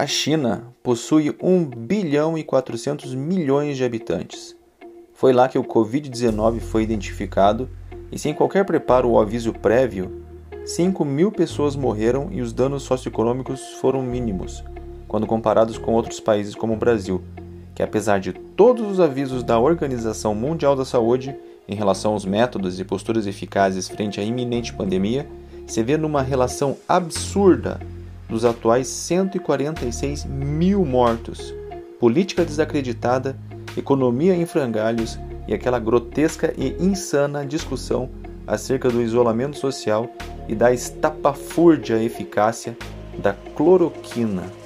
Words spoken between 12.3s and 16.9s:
e os danos socioeconômicos foram mínimos, quando comparados com outros países como o